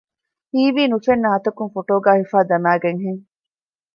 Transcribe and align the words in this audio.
ހީވީ 0.51 0.83
ނުފެންނަ 0.91 1.27
އަތަކުން 1.33 1.71
ފޮޓޯގައި 1.73 2.19
ހިފައި 2.21 2.47
ދަމައިގަތްހެން 2.49 3.21